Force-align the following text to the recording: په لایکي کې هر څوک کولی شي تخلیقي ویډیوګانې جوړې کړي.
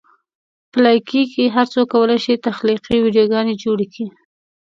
په 0.71 0.77
لایکي 0.85 1.21
کې 1.33 1.53
هر 1.55 1.65
څوک 1.73 1.87
کولی 1.93 2.17
شي 2.25 2.33
تخلیقي 2.47 2.97
ویډیوګانې 3.01 3.53
جوړې 3.63 3.85
کړي. 3.93 4.07